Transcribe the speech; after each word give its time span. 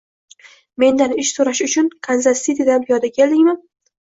Mendan 0.83 1.13
ish 1.23 1.33
so`rash 1.41 1.61
uchun 1.67 1.91
Kanzas-Sitidan 2.09 2.89
piyoda 2.89 3.13
keldingmi 3.21 3.57